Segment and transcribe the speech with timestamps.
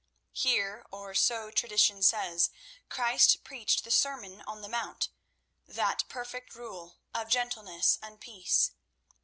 [0.33, 2.49] Here, or so tradition says,
[2.89, 8.71] Christ preached the Sermon on the Mount—that perfect rule of gentleness and peace.